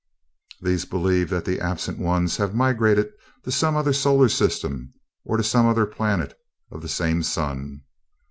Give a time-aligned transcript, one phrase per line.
[0.59, 3.11] These believe that the absent ones have migrated
[3.43, 6.35] to some other solar system or to some other planet
[6.71, 7.81] of the same sun.